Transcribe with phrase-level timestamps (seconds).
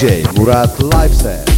[0.00, 1.49] DJ Murat Live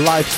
[0.00, 0.29] Live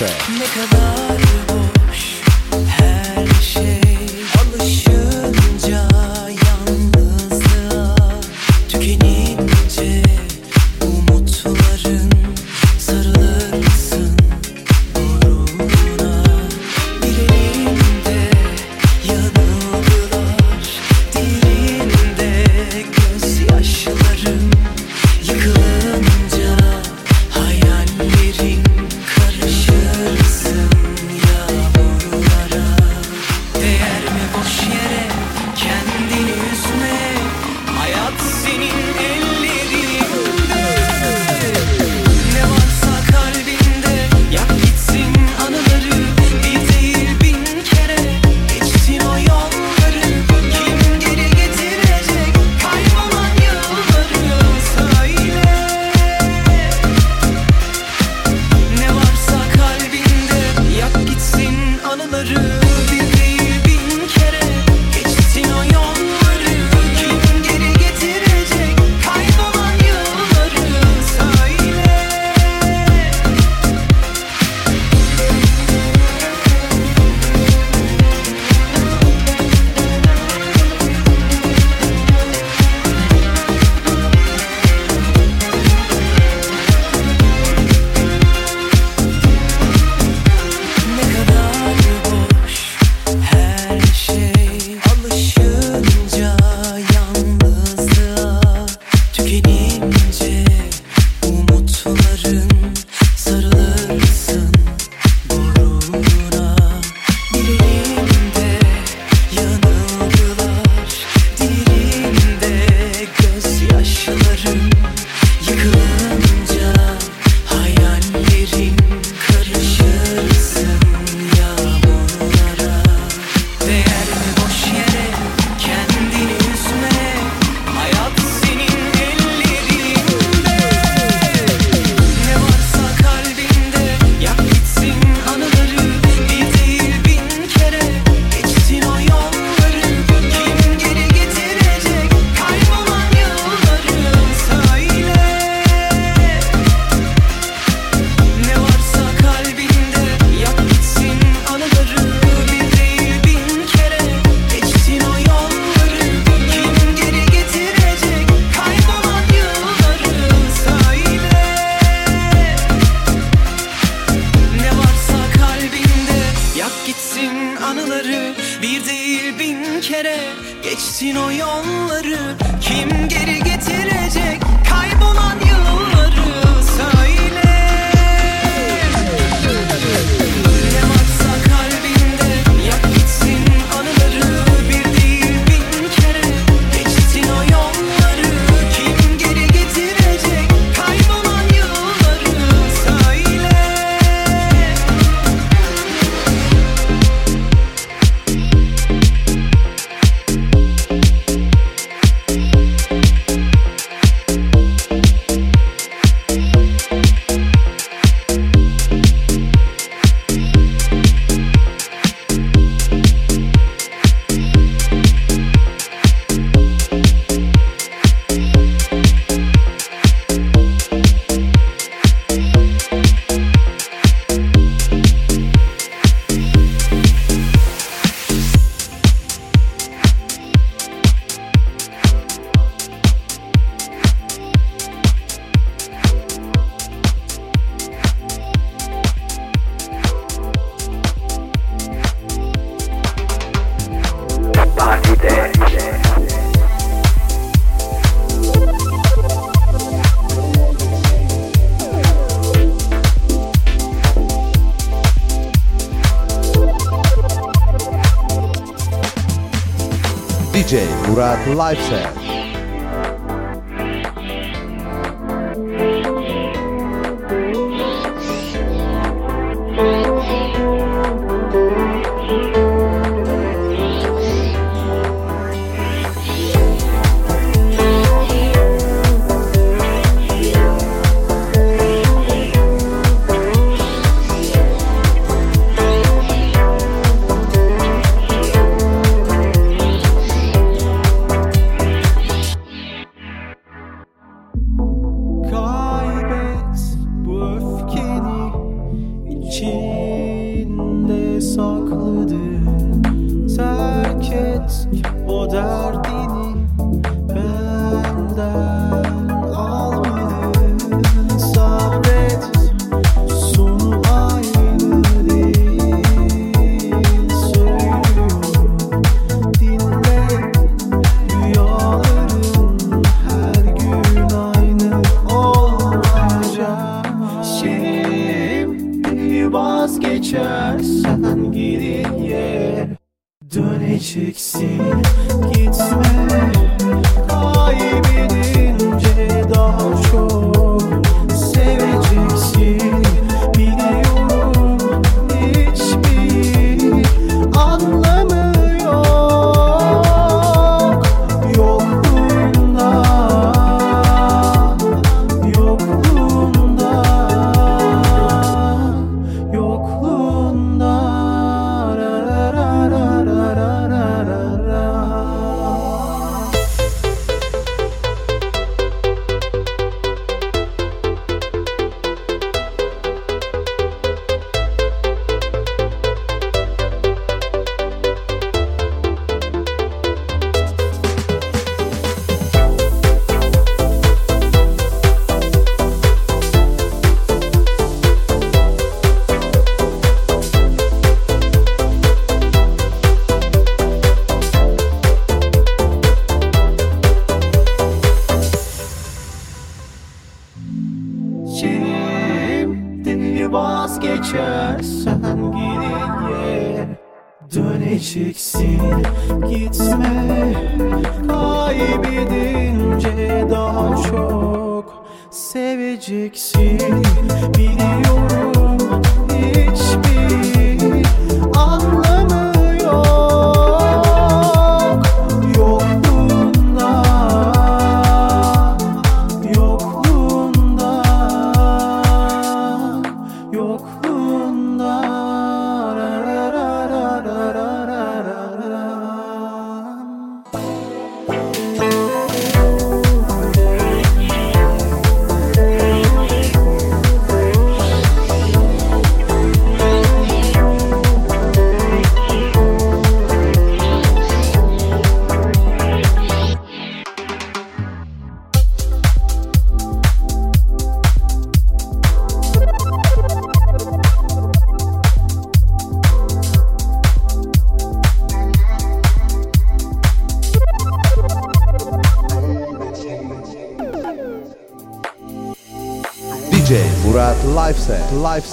[261.55, 262.12] Live Set.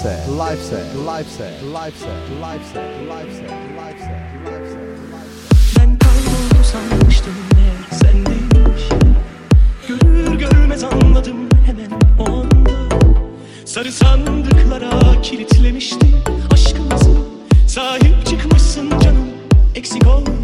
[0.00, 2.10] life'se, life'se, life'se, life'se,
[2.40, 3.44] life'se, life'se,
[3.76, 4.14] life'se,
[4.46, 4.78] life'se,
[5.78, 8.82] Ben kayboldu sanmıştım ne sendeymiş
[9.88, 12.70] Görür görmez anladım hemen o anda
[13.64, 16.06] Sarı sandıklara kilitlemişti
[16.52, 17.10] aşkımızı.
[17.66, 19.28] Sahip çıkmışsın canım
[19.74, 20.39] eksik olma.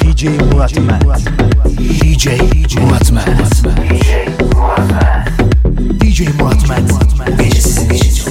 [0.00, 1.30] DJ Murat Mert.
[1.78, 2.26] DJ
[2.80, 3.62] Murat Mert.
[6.00, 6.92] DJ Murat Mert.
[7.26, 8.29] Bu gece sizin için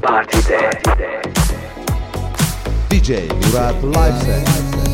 [0.00, 0.80] Partide.
[2.88, 4.89] DJ Murat Live Set.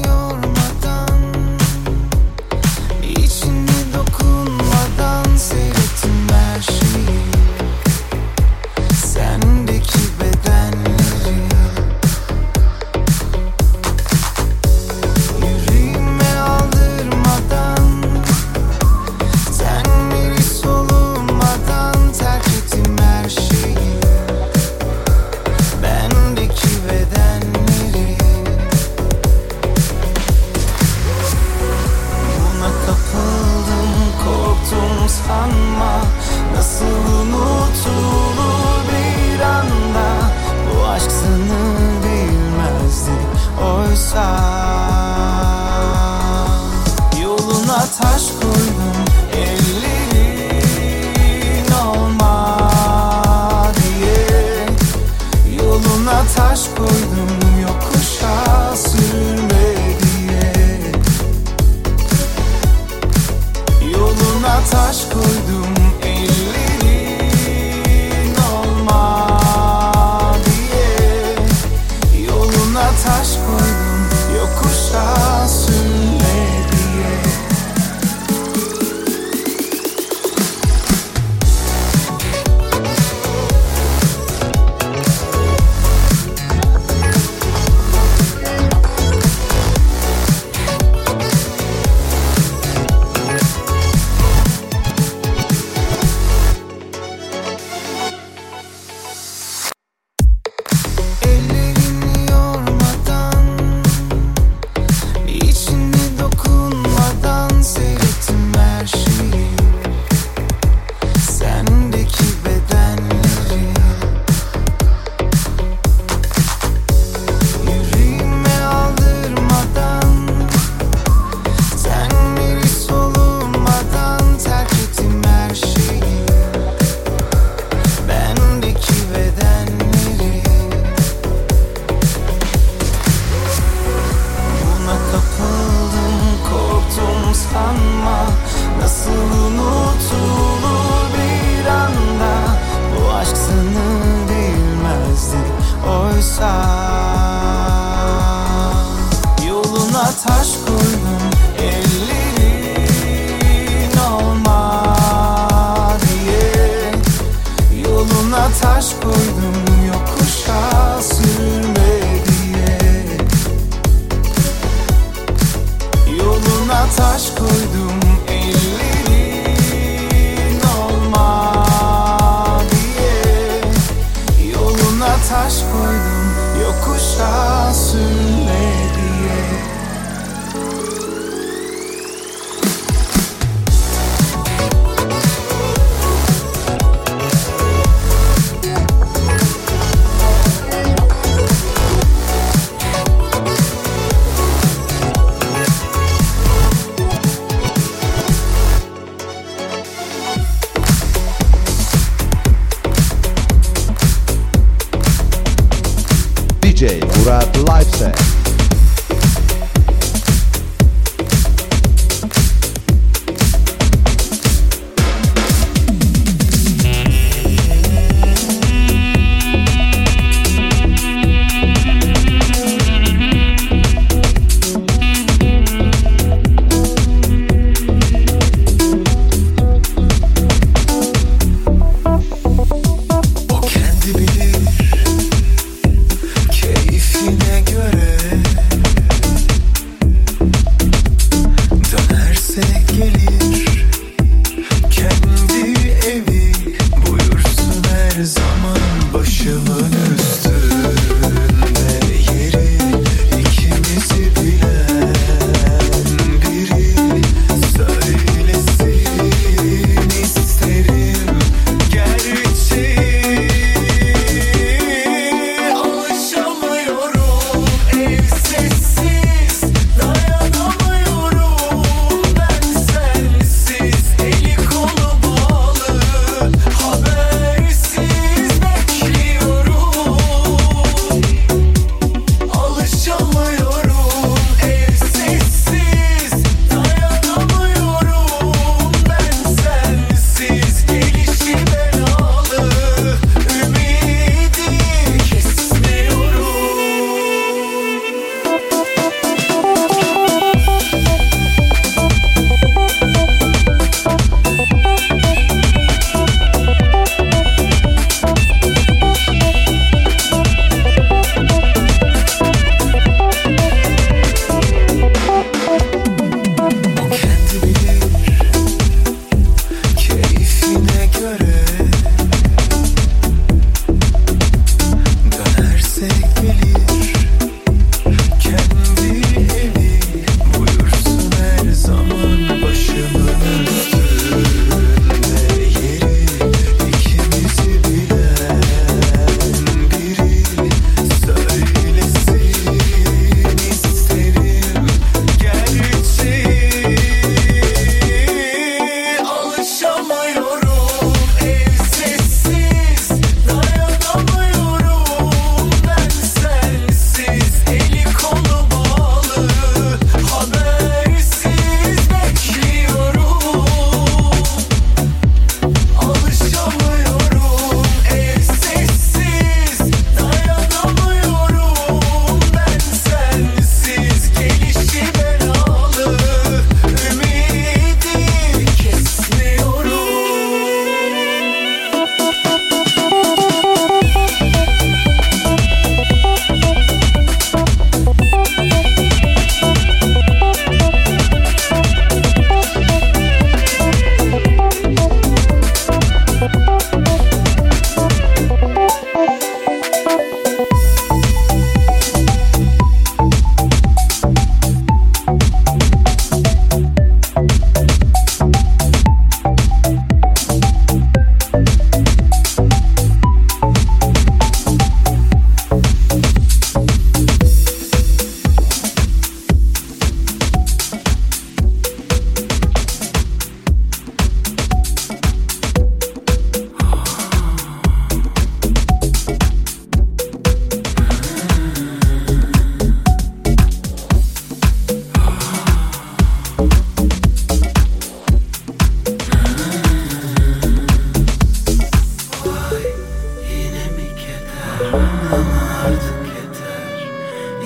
[445.32, 446.96] Bana artık yeter.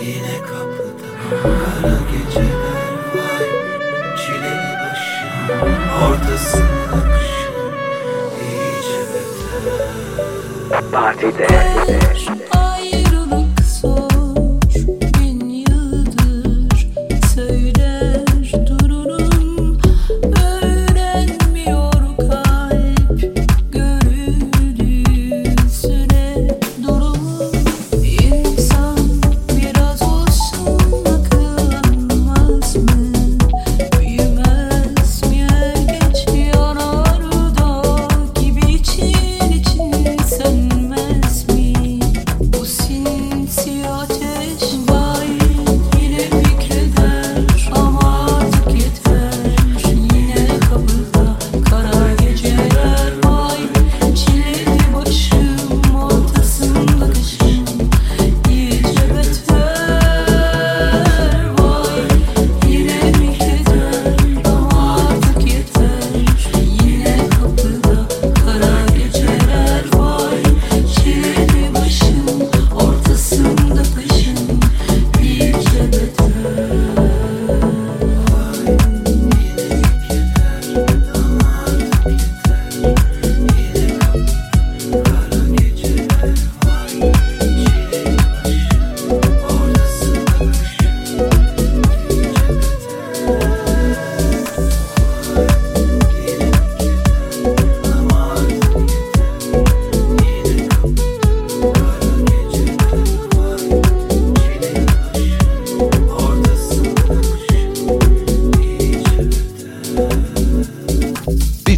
[0.01, 1.11] Yine kapıda
[1.43, 3.49] Kara geceler vay
[4.17, 5.33] Çileli başım
[6.03, 7.57] Ortasında kışım
[8.41, 9.81] İyice beter.
[10.93, 12.40] Partide, partide.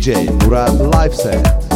[0.03, 1.72] DJ Murat live set.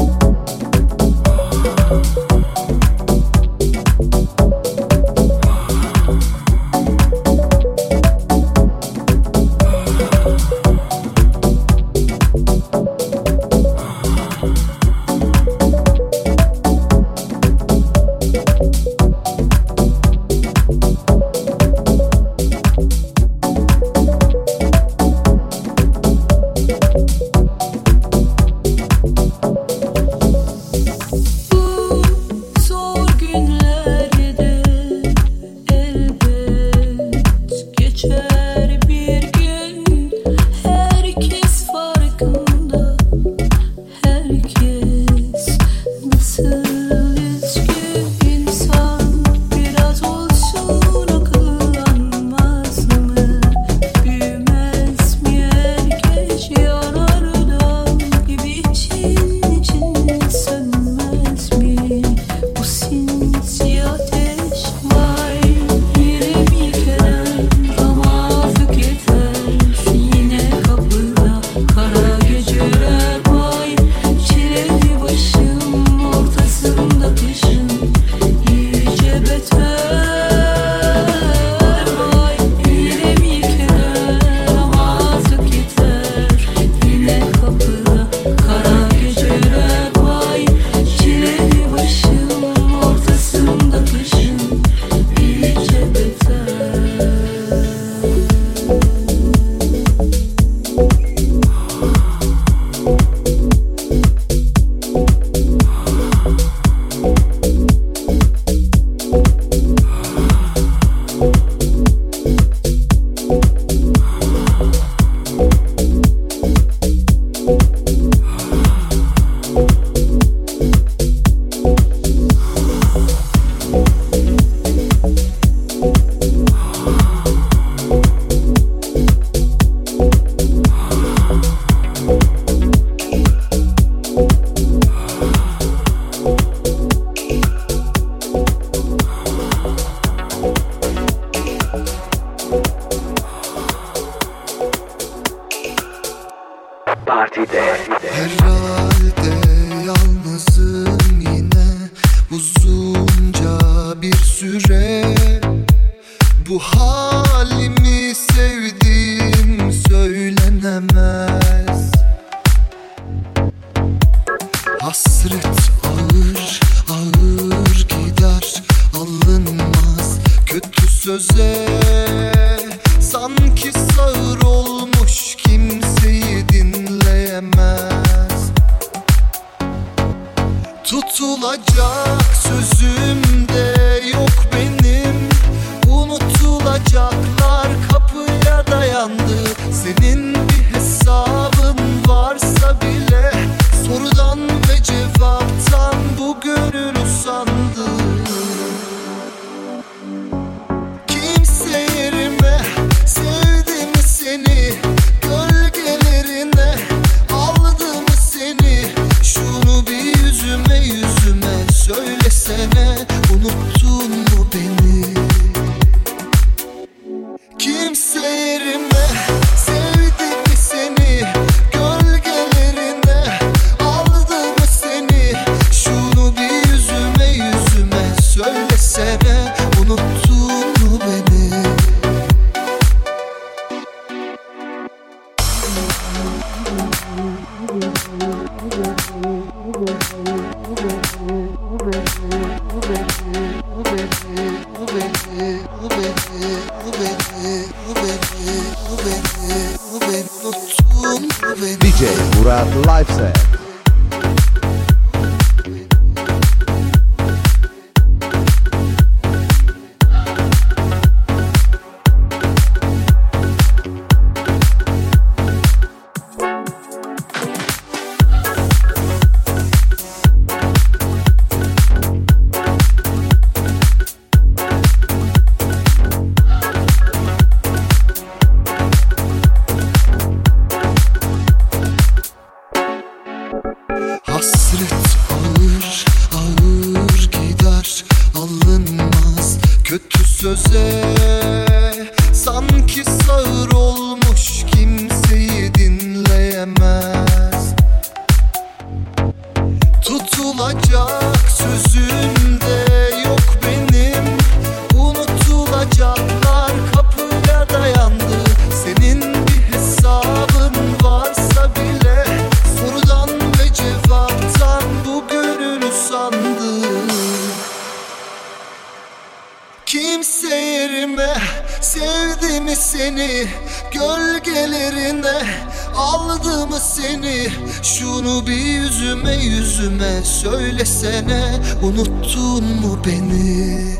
[327.82, 331.60] Şunu bir yüzüme yüzüme söylesene.
[331.82, 333.96] Unuttun mu beni?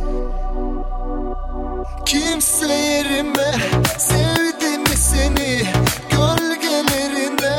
[2.06, 3.54] Kimse yerime
[3.98, 5.62] sevdi mi seni?
[6.10, 7.58] Gölgelerine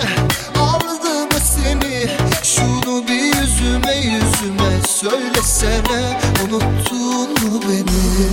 [0.59, 2.07] aldı mı seni?
[2.43, 6.19] Şunu bir yüzüme yüzüme söylesene.
[6.43, 8.27] Unuttun mu beni?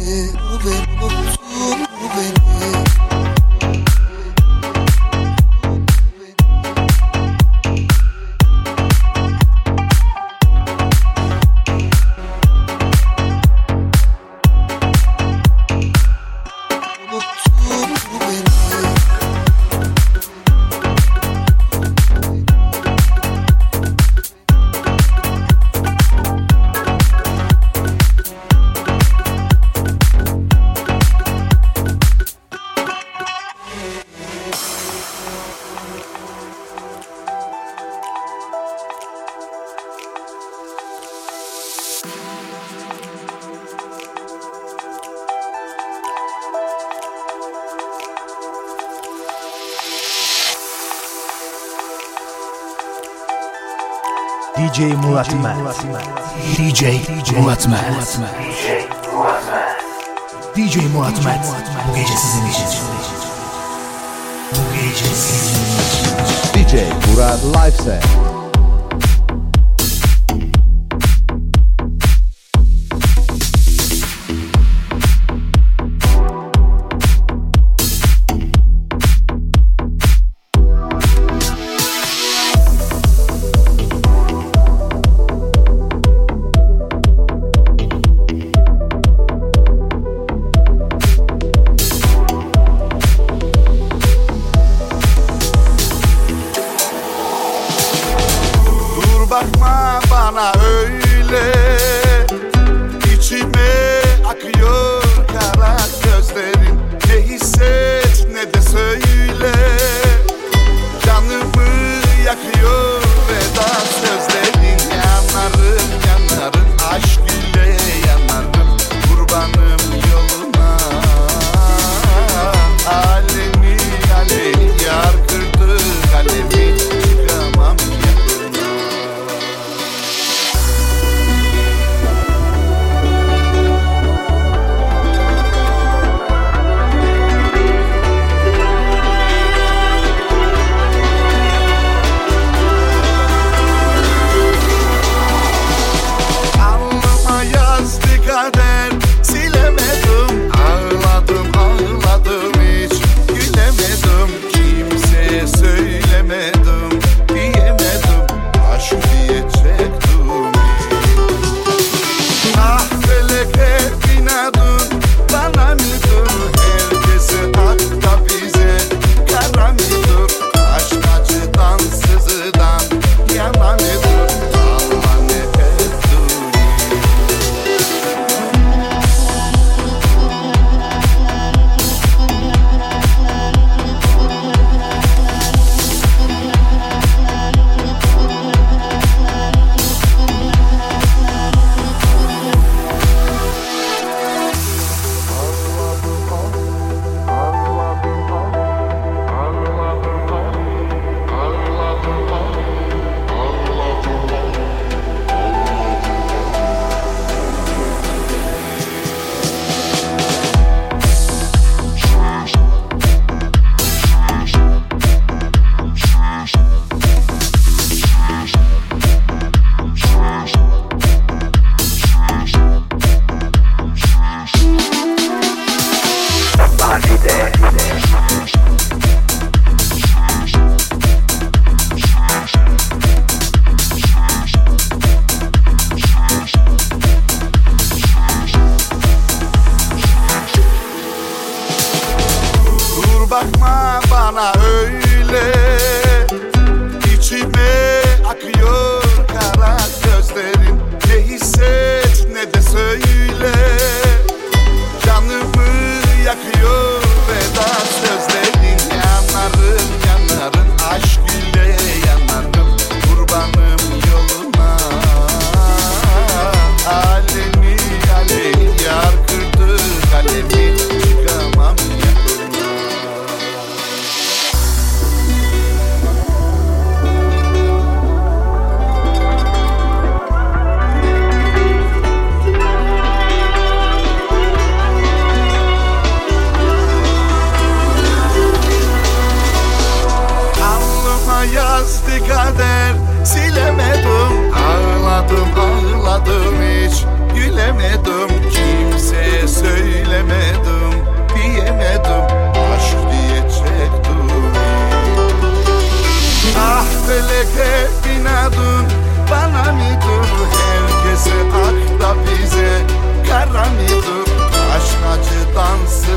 [55.19, 56.17] Murat Mert.
[56.57, 56.81] DJ
[57.39, 57.67] Murat
[60.55, 61.45] DJ Murat Mert.
[61.89, 62.65] Bu gece sizin için.
[64.51, 66.09] Bu gece sizin için.
[66.53, 66.73] DJ
[67.07, 68.03] Murat Lifeset.
[68.03, 68.28] Dur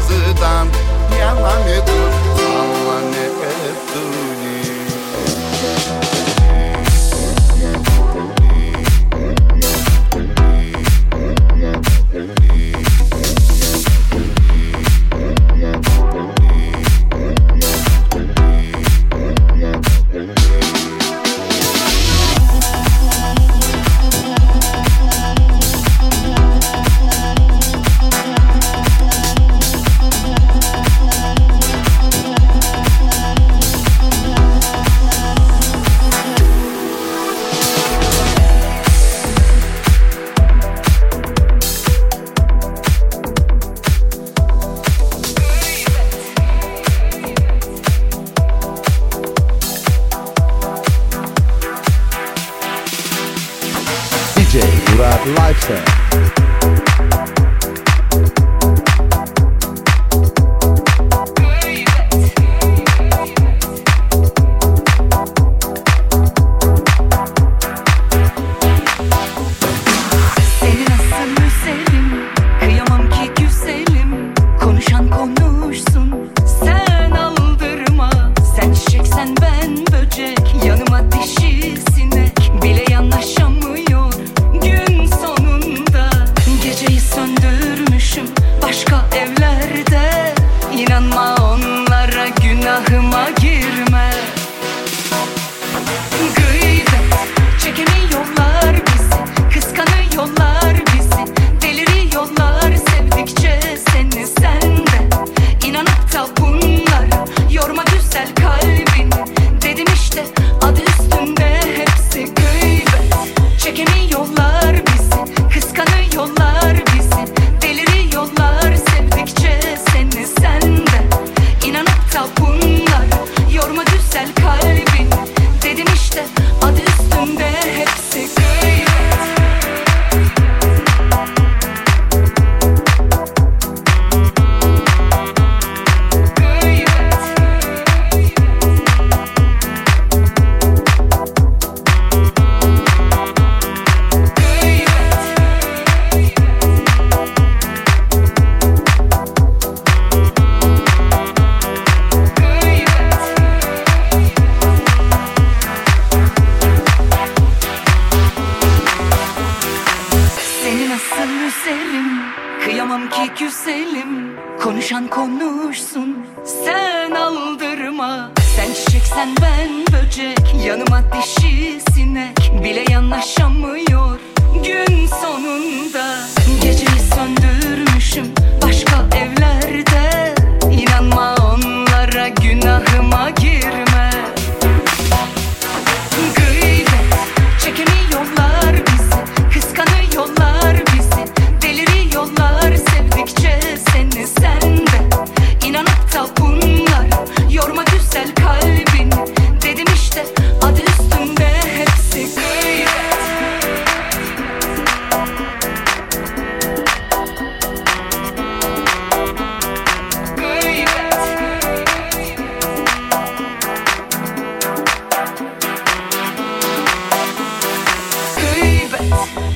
[0.09, 0.67] sızıdan
[1.21, 1.77] Yana ne
[3.71, 4.32] ettiğini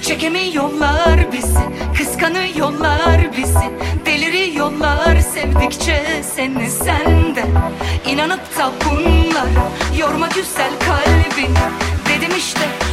[0.06, 1.58] çekemiyorlar bizi
[1.98, 3.70] Kıskanıyorlar bizi.
[4.06, 7.44] Deliriyorlar sevdikçe seni sende
[8.06, 11.56] İnanıp da bunlara yorma güzel kalbini.
[12.08, 12.85] Dedim işte